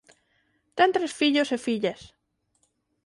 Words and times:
Ten 0.77 0.89
tres 0.95 1.11
fillos 1.19 1.49
e 1.55 1.57
fillas. 1.65 2.01